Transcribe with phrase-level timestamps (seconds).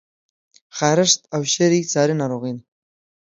[0.77, 2.63] خارښت او شری څاری ناروغی دي؟